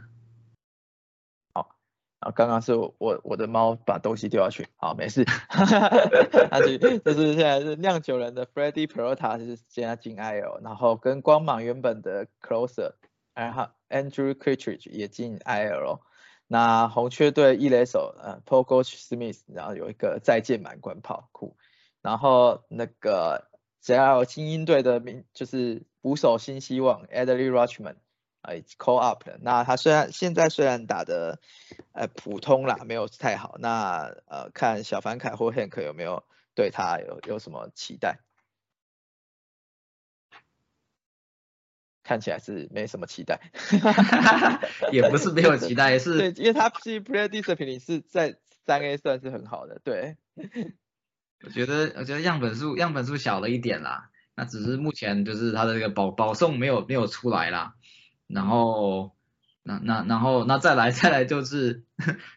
[2.26, 5.24] 啊，刚刚是我我的猫把东西丢下去，好，没事。
[6.50, 12.94] 他就就是现在是酿酒人的 Freddie Peralta 是现在进 IL，然后跟光芒原本的 Closer，
[13.34, 16.00] 然后 Andrew Kittredge 也进 IL。
[16.48, 21.56] 那红雀队一垒手呃 Paul Goch Smith，然后有一个再见满贯炮酷。
[22.02, 23.48] 然后那个
[23.84, 27.96] JL 精英队的名就是捕手新希望 Adley Rutschman。
[28.46, 29.38] 哎，call up 的。
[29.42, 31.40] 那他虽然现在虽然打的
[31.92, 33.56] 呃普通啦，没有太好。
[33.58, 38.20] 那呃看小凡凯或 Hank 有没有对他有有什么期待？
[42.02, 43.50] 看起来是没什么期待，
[44.92, 50.16] 也不是没有期待，是对，因为他 player discipline 是在三 A 算是很好的，对。
[51.44, 57.74] 我觉得我觉得样本数样本数小了一点啦，那只是目前就是他的这个保保送没有没有出来啦，
[58.26, 59.12] 然后
[59.62, 61.84] 那那然后那再来 再来就是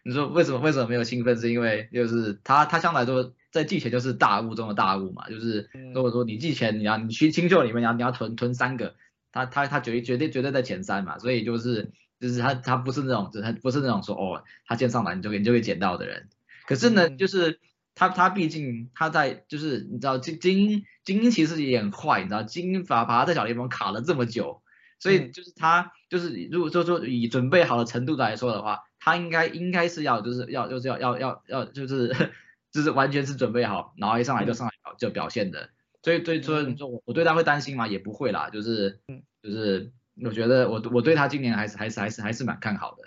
[0.04, 1.38] 你说为什么为什么没有兴奋？
[1.38, 8.96] 是因为就是他他相对来说在季前就是大物中的大物嘛，就是如果说你季前你要你去新秀里面你要你要囤囤三个。
[9.32, 16.30] 他他他绝对绝对绝对在前三嘛，所以就是就是他他不是那种，他不是那种说哦，他先上来你就你就会捡到的人。
[16.66, 17.60] 可是呢，就是
[17.94, 24.64] 他他毕竟他在就是你知道精精英精英其实也很快，你知道精英把把他在小联盟卡了这么久，
[25.00, 32.14] 所以就是他就是如果说说以准备好的程度来说的话，他应该应该是要就是要就是要要要要就是
[32.72, 35.70] 就是完全是准备好，然后一上来就上来就表现的。
[36.02, 37.88] 所以对，所以你说我我对他会担心吗？
[37.88, 39.02] 也不会啦，就是，
[39.44, 39.92] 就是
[40.24, 43.04] 我觉得我我对他今年还是还是还是还是蛮看好的。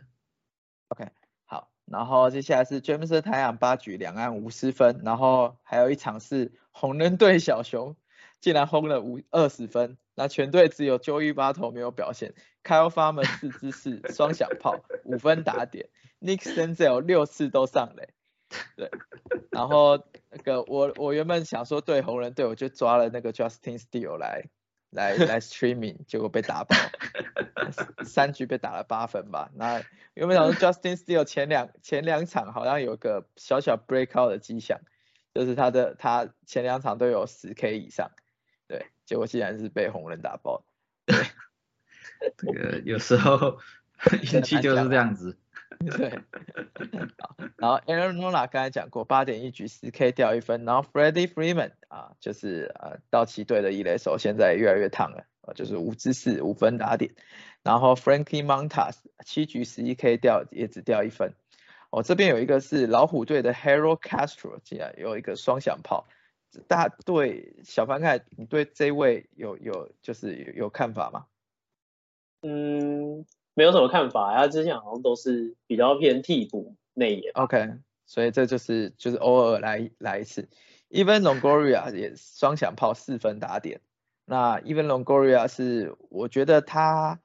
[0.89, 1.11] OK，
[1.47, 7.97] 好，然后接下来是詹姆斯太阳八局两岸五失分，然后还有一场是红人队小熊
[8.41, 15.89] 竟然轰了五二十分，那全队只有 Joey 八头没有表现，Kyle Farmer 四支四双响炮五分打点
[16.21, 18.09] ，Nick Senzel 六次都上垒。
[18.77, 18.91] 对，
[19.51, 24.45] 然后那个我我原本想说对红人队，我就抓了那个 Justin Steele 来
[24.91, 26.77] 来来 streaming，结果被打爆，
[28.05, 29.51] 三局被打了八分吧。
[29.55, 34.81] 那原本想说 Justin Steele 前两前两场好像有个小小 breakout 的迹象，
[35.33, 38.11] 就是他的他前两场都有十 K 以上，
[38.73, 40.65] 对，结果竟然是被红人打爆。
[42.39, 43.59] 这个有时候
[44.33, 45.37] 运气就是这样子。
[45.79, 46.19] 对，
[47.19, 57.13] 好，然后 Aaron Nola 刚才讲过，八点一局四 K 掉一分，然后 Freddie Freeman 啊，就是呃道奇队的一垒手，现在越来越烫了，呃就是五支四五分打点，
[57.63, 58.95] 然后 Frankie Montas
[59.27, 61.35] 七局十一 K 掉也只掉一分，
[61.91, 66.07] 哦这边有一个是老虎队的 Harold Castro，竟然有一个双响炮，
[66.69, 71.27] 大家对小凡凯，你对这位有有就是有有看法吗？
[72.43, 73.25] 嗯。
[73.55, 77.33] 没有什么看法，他之前好像都是比较偏替补内野。
[77.33, 77.75] OK，
[78.07, 80.49] 所以这就是就是偶尔来来一次。
[80.89, 83.83] Even Longoria 也双响炮四分打点。
[84.25, 87.21] 那 Even Longoria 是我觉得他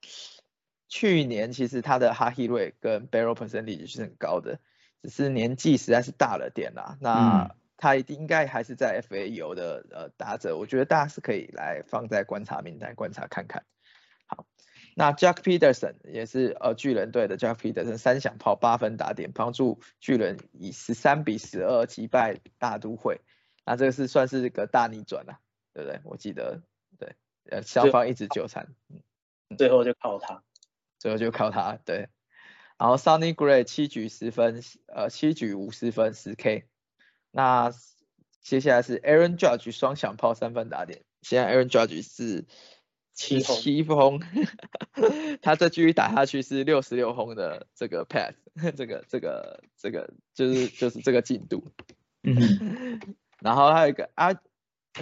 [0.90, 4.60] 去年其实他的哈希瑞跟 barrel percentage 是很高的，
[5.02, 6.98] 只是年纪实在是大了点啦。
[7.00, 13.64] 那他一定应该还是在 FA 有的呃打者，我觉得大家是可以来放在观察名单观察看看。
[14.26, 14.46] 好。
[14.96, 23.22] 那 Jack Peterson 也是呃巨人队的 Jack Peterson 三响炮八分打点，帮助巨人以十三比十二击败大都会。
[23.64, 25.40] 那这个是算是一个大逆转了，
[25.76, 26.02] 对不对？
[26.04, 26.64] 我记得
[26.98, 27.16] 对，
[27.48, 29.04] 呃双方一直纠缠，嗯，
[29.56, 30.42] 最后就靠他，
[30.98, 32.10] 最后就靠他，对。
[32.80, 36.66] 然后 Sunny Gray 七局十分，呃七局五十分十 K。
[37.32, 37.72] 那
[38.42, 42.46] 接下来是 Aaron Judge 双响炮三分打点，现在 Aaron Judge 是。
[43.20, 44.22] 七七轰，
[45.42, 48.36] 他再继续打下去是六十六轰的这个 path，
[48.78, 51.66] 这个这个这个就是就是这个进度。
[52.22, 53.02] 嗯，
[53.42, 54.34] 然后还有一个啊，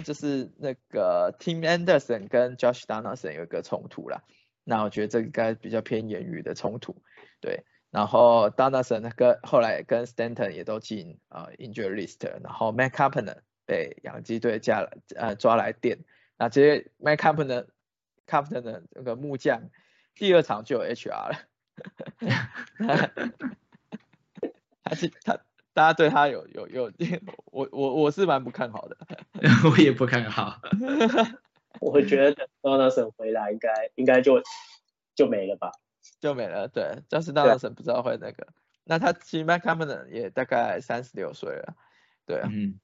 [0.02, 4.22] 就是那个 Tim Anderson 跟 Josh Donaldson 有一个冲突啦。
[4.64, 7.02] 那我觉得这应该比较偏言语的冲突。
[7.42, 15.98] 对，然后 Donaldson 跟后来跟 Stanton 也都进呃 injury list，然后 Mac c a p e n e 被洋基队加了呃抓来垫。
[16.38, 17.66] 那这些 Mac c a p e n e
[18.26, 19.70] Captain 的那个木匠，
[20.14, 21.38] 第二场就有 HR 了。
[24.82, 25.38] 他是他，
[25.72, 26.92] 大家对他有有有，
[27.52, 28.96] 我我我是蛮不看好的。
[29.70, 30.60] 我也不看好。
[31.80, 34.42] 我觉得 Donaldson 回来应该应该就
[35.14, 35.70] 就没了吧？
[36.20, 38.48] 就没了，对，就是 Donaldson 不知道会那个。
[38.84, 41.74] 那他其实 Mac Captain 也大概三十六岁了，
[42.26, 42.48] 对啊。
[42.52, 42.78] 嗯。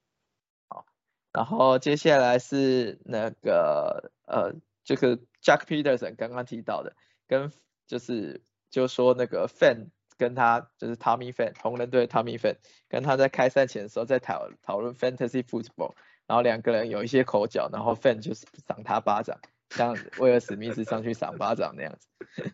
[0.68, 0.84] 好，
[1.32, 4.54] 然后接下来是那个呃。
[4.84, 6.96] 这个 Jack Peterson 刚刚提到的，
[7.28, 7.52] 跟
[7.86, 12.56] 就是就说那个 Fan 跟他就是 Tommy Fan 红人队 Tommy Fan
[12.88, 15.94] 跟他在开赛前的时候在讨讨论 Fantasy Football，
[16.26, 19.38] 然后两个人有一些口角，然后 Fan 就是赏他巴掌，
[19.72, 22.08] 像威尔史密斯上去赏巴掌那样子。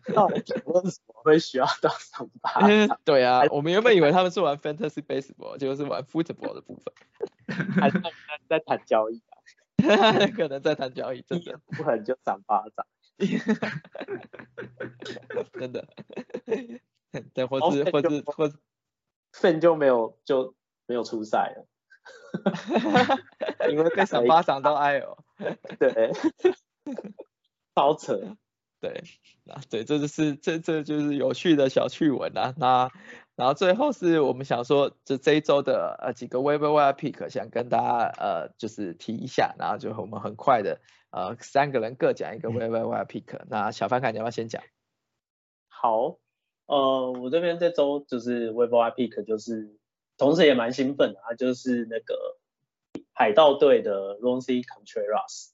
[0.07, 0.61] 那为什
[1.07, 2.99] 么会需要到赏巴掌？
[3.05, 6.93] 对啊，我们原本以为他们是玩 Fantasy Baseball，结果是玩 Football 的部分。
[7.79, 8.01] 还是
[8.47, 9.39] 在谈交易啊？
[10.35, 12.85] 可能在谈交易，真的不可能就赏巴掌，
[15.53, 15.87] 真的，
[17.33, 18.51] 对，或是或是或，
[19.31, 20.53] 份就没有就
[20.85, 21.65] 没有出赛了，
[23.69, 25.17] 因为被赏巴掌都爱哦。
[25.79, 26.11] 对，
[27.75, 28.37] 超扯。
[28.81, 29.03] 对，
[29.47, 32.53] 啊对，这就是这这就是有趣的小趣闻啊。
[32.57, 32.89] 那
[33.35, 40.79] 然后最后是我们想说，就这一周的呃几个 Web Web Pick 想跟大家呃就是提一下，然后就我们很快的
[41.11, 43.41] 呃三个人各讲一个 Web Web Pick。
[43.49, 44.63] 那小范凯你要不要先讲？
[45.67, 46.17] 好，
[46.65, 49.77] 呃，我这边这周就是 Web Web Pick，就是
[50.17, 52.37] 同时也蛮兴奋的啊，就是那个
[53.13, 55.49] 海盗队的 r o n c y Contreras。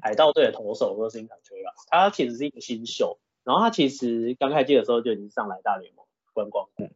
[0.00, 6.88] 海盗队的投手 n Contreras，他其实是一个新秀，然后他其实刚开季的时候就已经上来大联盟观光过。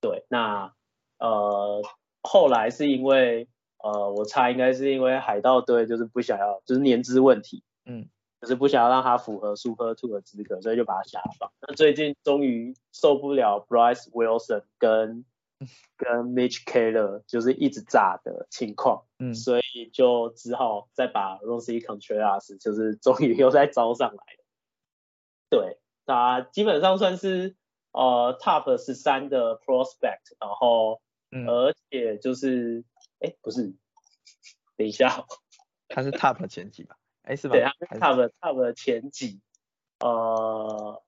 [0.00, 0.72] 对，那
[1.18, 1.82] 呃
[2.22, 3.48] 后来是因为
[3.82, 8.08] 呃我猜应该是因为海盗队就是不想要就是年资问题，嗯，
[8.40, 11.50] 就是不想要让他符合 Super Two 的资格，所以就把他下放。
[11.60, 15.24] 那最近终于受不了 Bryce Wilson 跟
[15.96, 24.44] 跟 Mitch Keller 就是一直炸的情况，嗯，所以就只好再把 rose Contreras 就是终于又再招上来了。
[25.50, 27.56] 对，他基本上算是
[27.90, 32.84] 呃 Top 十三的 Prospect，然后而且就是
[33.18, 33.74] 哎不是，
[34.76, 35.26] 等一下，
[35.88, 36.96] 他是 Top 前几吧？
[37.22, 37.54] 哎是吧？
[37.54, 37.62] 对，
[37.98, 39.40] 他是 Top Top 前几，
[39.98, 41.02] 呃，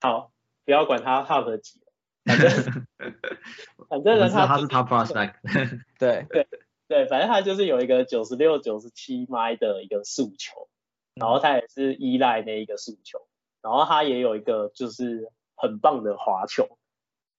[0.00, 0.33] 好。
[0.64, 1.80] 不要管他 top 几，
[2.24, 2.50] 反正
[3.88, 5.34] 反正呢，他他是 top prospect，
[6.00, 6.48] 对对
[6.88, 10.68] 对，反正他就是有一个九十六、九十七迈的一个诉求，
[11.14, 13.26] 然后他也是依赖那一个诉求，
[13.60, 16.78] 然后他也有一个就是很棒的滑球，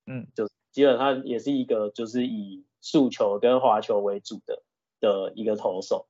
[0.05, 4.61] 嗯，就基本上也是一个就是以速球跟滑球为主的
[4.99, 6.07] 的一个投手，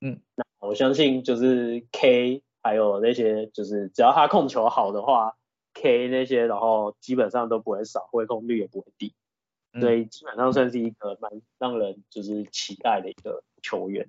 [0.00, 5.36] 嗯，那我相信就是 K 还有那些就是只要他控球好的话。
[5.74, 9.14] K 那些，然后基本上都不会少，回空率也不会低，
[9.80, 14.08] 所以基本上算是一个蛮让人就是期待的一个球员。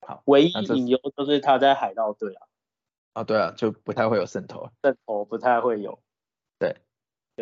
[0.00, 2.46] 好，唯一隐忧就是他在海盗队啊。
[3.14, 5.98] 啊，对啊，就不太会有渗透，渗透不太会有。
[6.60, 6.76] 对，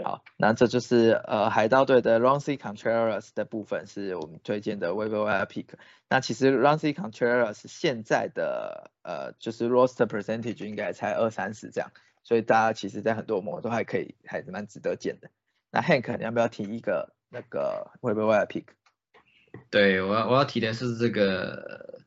[0.02, 5.66] 好，那这就是呃海盗队的 r o n c y Contreras 的部分，是我们推荐的 w e b i r Pick。
[6.08, 11.90] 那其实 r o n c y Contreras 现在的呃就是 Roster Percentage 应该才二三十这样。
[12.26, 15.30] 所以大家其实，在很多模都还可以，还是蛮值得见的。
[15.70, 18.64] 那 Hank，你要不要提一个那个 Web Web Pick？
[19.70, 22.00] 对我要我要提的是这个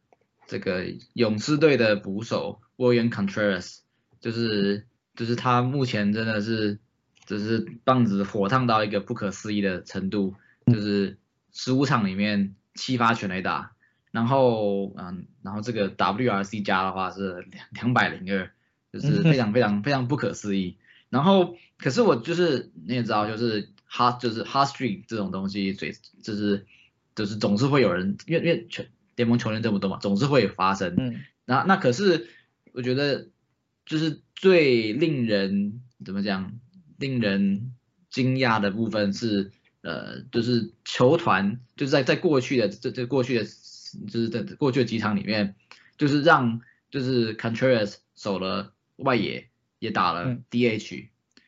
[0.45, 3.79] 这个勇士队的捕手 William Contreras，
[4.19, 6.79] 就是就是他目前真的是
[7.25, 11.17] 就是棒子火烫到一个不可思议的程度，就是
[11.53, 13.71] 十五场里面七发全垒打，
[14.11, 18.51] 然后嗯，然后这个 WRC 加的话是两两百零二。
[18.91, 20.77] 就是非常非常非常不可思议，
[21.09, 26.65] 然后可是我就是你也知道，就是哈就是 hot streak 这种东西，最就是
[27.13, 30.95] 就是总是会有人，因为因为全联盟球员这么多嘛，总是会发生。
[30.97, 31.21] 嗯。
[31.45, 32.29] 那那可是
[32.73, 33.27] 我觉得
[33.85, 36.53] 就是最令人怎么讲，
[36.97, 37.73] 令人
[38.09, 45.53] 惊讶的部分是呃，就是球团就是在在过去的这这过去的，就是在过去的几场里面，
[45.97, 48.73] 就是让就是 Contreras 守了。
[48.99, 51.07] 外野也打了 DH，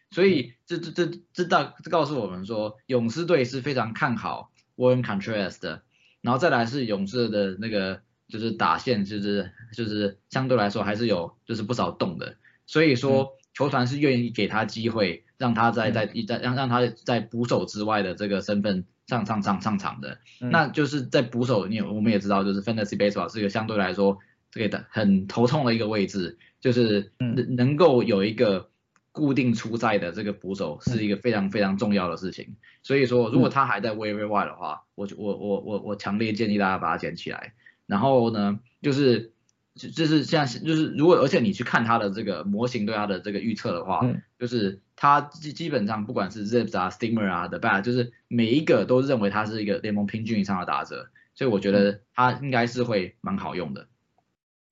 [0.09, 5.83] 所以这这这这大这告诉我们说，勇士队是非常看好 Warren Contreras 的，
[6.21, 24.19] 然后再来是勇士的那个就是打线就是就是相对来说还是有就是不少动的，所以说球团是愿意给他机会，让他在在在让让他在捕手之外的这个身份上上上上场的，那就是在捕手，你我们也知道就是 Fantasy Baseball 是一个相对来说
[24.51, 26.37] 这个的很头痛的一个位置。
[26.61, 28.69] 就是能能够有一个
[29.11, 32.49] 固定出赛的这个捕手是一个非常非常重要的事情，
[32.83, 37.53] 所以说如果他还在 w a v y 的话，我我我我我强烈建议大家把它捡起来。
[37.87, 39.31] 然后呢，就是
[39.73, 53.87] 就是像就是如果而且你去看他的这个模型对他的这个预测的话，就是他基基本上不管是 Zips 啊 Steamer 啊的 Bat，就是每一个都认为他是一个联盟平均以上的打者，所以我觉得他应该是会蛮好用的。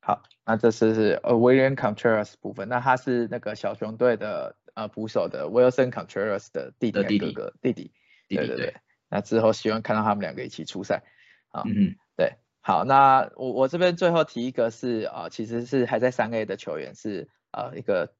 [0.01, 7.53] 好，那这是是呃 William Contreras 部分，那他是那个小熊队的呃捕手的 Wilson Contreras 的弟弟哥哥？
[7.61, 7.91] 弟弟，
[8.27, 8.75] 对对对，
[9.09, 11.03] 那之后希望看到他们两个一起出赛，
[11.49, 18.13] 啊，嗯，对，好，那我我这边最后提一个是啊，其实是还在三 A 的球员是呃一个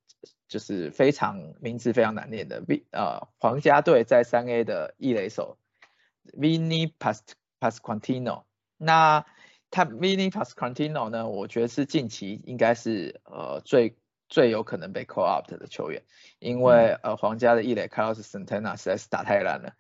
[0.48, 5.58] 就是非常名字非常难念的 V 呃皇家队在三 A 的一垒手
[6.34, 7.22] Vinny Pas
[7.60, 8.44] Pasquantino，
[8.78, 9.26] 那
[9.72, 11.28] 他 Vinny Pasquantino 呢？
[11.30, 13.96] 我觉得是近期应该是呃最
[14.28, 16.04] 最有可能被 call up 的球员，
[16.40, 19.74] 因为呃皇家的一垒 Carlos Santana 实在是打太烂了。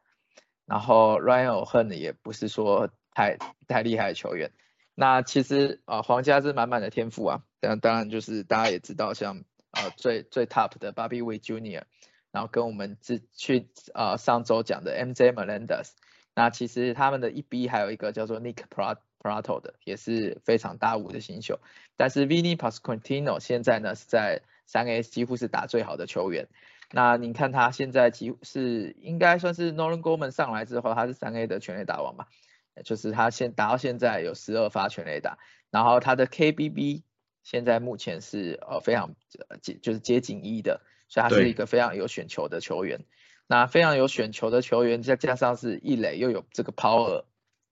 [0.65, 3.37] 然后 Ryan O'Hearn 也不是说太
[3.67, 4.51] 太厉害的球员。
[4.93, 11.83] 那其实啊，皇家是满满的天赋啊，但当然就是大家也知道，像呃最最 top 的 Bobby e Junior，
[12.31, 15.91] 然后跟我们之去呃上周讲的 MJ Melendez，
[16.35, 18.63] 那其实他们的一 B 还有一个叫做 Nick
[19.19, 21.59] Prato 的，也是非常大五的新秀。
[21.97, 26.47] 但是 Vinny Pasquantino 现在呢是在三 A 几乎是打最好的球员。
[26.91, 32.25] 那你看他现在几乎是应该算是 Nolan Gorman 上来之后，他是三 A 的全垒打王嘛。
[32.85, 35.37] 就是他现打到现在有十二发全垒打，
[35.69, 37.01] 然后他的 KBB
[37.43, 39.15] 现在目前是呃非常
[39.61, 43.01] 接就是接近一的，所以他是一个非常有选球的球员。
[43.47, 47.25] 那非常有选球的球员，再加上是一垒又有这个 power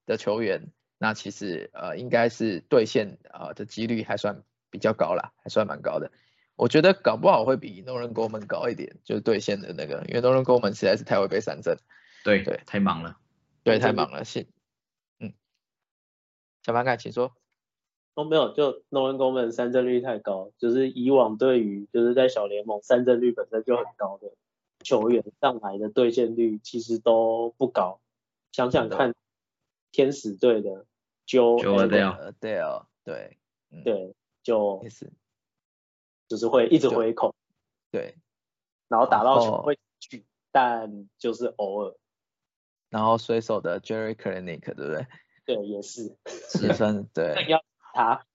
[0.05, 6.11] 的球员，那其实呃应该是兑现呃的几率还算比较高啦，还算蛮高的。
[6.55, 11.77] 我觉得搞不好会比诺人沟门高一点，就是兑现的那个，因为诺人沟门实在是太会被三振。
[12.23, 13.17] 对对，太忙了。
[13.63, 14.23] 对，太忙了，
[15.19, 15.33] 嗯
[16.63, 17.31] 小凡凯，请说。
[18.15, 24.31] 哦，没有，就诺恩公们三振率太高，就是以往对于就是在小联盟三振率本身就很高的
[24.79, 28.01] 球员上来的兑现率其实都不高。
[28.51, 29.13] 想想看，
[29.91, 30.86] 天使队的
[31.27, 33.37] Joe Adele，对哦，对，
[33.83, 34.81] 对，就
[36.27, 37.35] 就是会一直回口，
[37.91, 38.15] 对，
[38.87, 41.95] 然后打到球会去，但就是偶尔。
[42.89, 45.07] 然后水手的 Jerry Clinic，对不对？
[45.45, 46.15] 对，也是，
[46.63, 47.45] 也算对。
[47.49, 47.61] 要
[47.93, 48.25] 他。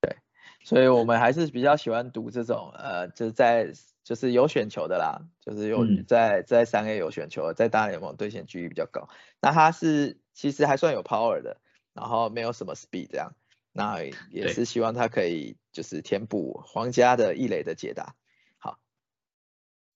[0.00, 0.16] 对，
[0.64, 3.70] 所以我们还是比较喜欢读这种，呃，就是在
[4.02, 9.08] 就是有选球的啦，就是有在在三 A 有选球，在大联盟兑现几率比较高。
[9.42, 11.60] 那他是其实还算有 power 的，
[11.96, 13.32] 然后没有什么 speed 这样，
[13.72, 18.14] 那也是希望他可以就是填补皇家的异垒的解答。
[18.58, 18.78] 好，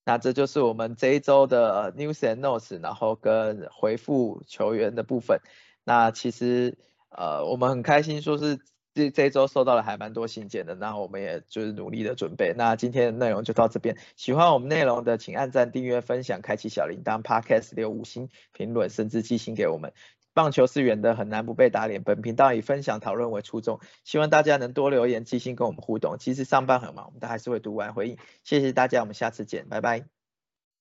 [0.04, 5.40] 那这就是我们这一周的 news and notes，然后跟回复球员的部分。
[5.84, 6.78] 那其实
[7.10, 8.58] 呃我们很开心，说是
[8.94, 12.54] 这这一周收到了还蛮多信件的，那我们也就是努力的准备。
[12.56, 19.92] 那今天的内容就到这边，喜欢我们内容的请按赞、订阅、分享、开启小铃铛，Podcast 留五星评论，甚至寄信给我们。
[20.32, 22.02] 棒球是圆的，很难不被打脸。
[22.02, 26.16] 本频道以分享讨论为初衷，希望大家能多留言、寄信跟我们互动。
[26.18, 28.18] 其实上班很忙，我们都还是会读完回应。
[28.44, 30.06] 谢谢大家，我们下次见，拜拜，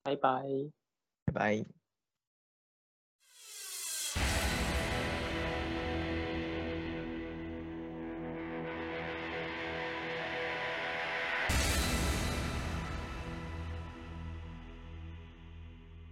[0.02, 0.42] 拜拜，
[1.26, 1.79] 拜拜。